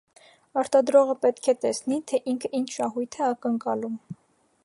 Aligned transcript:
Արտադրողը 0.61 1.15
պետք 1.25 1.49
է 1.53 1.55
տեսնի, 1.65 1.99
թե 2.11 2.21
ինքը 2.33 2.53
ինչ 2.61 2.65
շահույթ 2.79 3.19
է 3.23 3.23
ակնկալում։ 3.29 4.01